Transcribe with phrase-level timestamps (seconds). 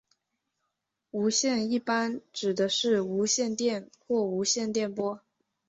[1.11, 5.21] 无线一般指的是无线电或无线电波。